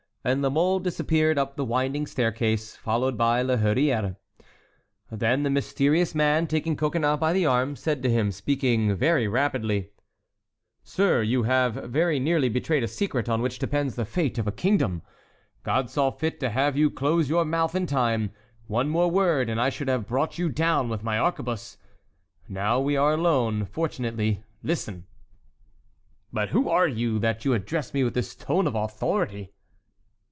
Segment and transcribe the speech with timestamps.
[0.23, 4.17] and La Mole disappeared up the winding staircase, followed by La Hurière.
[5.09, 9.89] Then the mysterious man, taking Coconnas by the arm, said to him, speaking very rapidly:
[10.83, 14.51] "Sir, you have very nearly betrayed a secret on which depends the fate of a
[14.51, 15.01] kingdom.
[15.63, 18.29] God saw fit to have you close your mouth in time.
[18.67, 21.77] One word more, and I should have brought you down with my arquebuse.
[22.47, 25.07] Now we are alone, fortunately; listen!"
[26.31, 29.55] "But who are you that you address me with this tone of authority?"